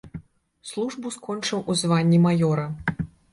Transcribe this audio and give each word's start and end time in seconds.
Службу 0.69 1.11
скончыў 1.17 1.61
у 1.75 1.75
званні 1.83 2.19
маёра. 2.25 2.67